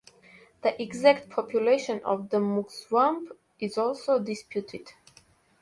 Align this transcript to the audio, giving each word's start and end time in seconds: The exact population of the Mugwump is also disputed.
The 0.63 0.81
exact 0.81 1.29
population 1.29 2.01
of 2.03 2.31
the 2.31 2.39
Mugwump 2.39 3.33
is 3.59 3.77
also 3.77 4.17
disputed. 4.17 4.91